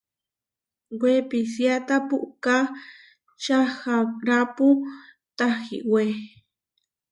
[1.01, 2.55] Wepisiáta puʼká
[3.43, 4.67] čaharápu
[5.37, 6.03] tahiwé.